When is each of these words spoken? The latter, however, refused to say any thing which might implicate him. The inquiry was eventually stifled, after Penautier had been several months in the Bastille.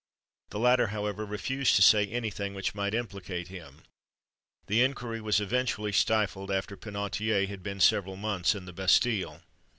The 0.49 0.57
latter, 0.57 0.87
however, 0.87 1.27
refused 1.27 1.75
to 1.75 1.83
say 1.83 2.07
any 2.07 2.31
thing 2.31 2.55
which 2.55 2.73
might 2.73 2.95
implicate 2.95 3.49
him. 3.49 3.83
The 4.65 4.81
inquiry 4.81 5.21
was 5.21 5.39
eventually 5.39 5.91
stifled, 5.91 6.49
after 6.49 6.75
Penautier 6.75 7.45
had 7.45 7.61
been 7.61 7.79
several 7.79 8.15
months 8.15 8.55
in 8.55 8.65
the 8.65 8.73
Bastille. 8.73 9.43